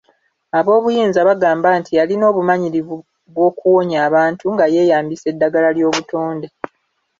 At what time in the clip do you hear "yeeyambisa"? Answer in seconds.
4.73-5.25